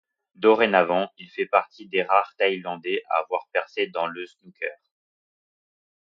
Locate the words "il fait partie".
1.19-1.87